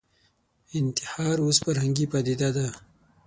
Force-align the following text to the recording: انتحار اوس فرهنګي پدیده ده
انتحار 0.79 1.37
اوس 1.45 1.57
فرهنګي 1.65 2.05
پدیده 2.11 2.49
ده 2.55 2.67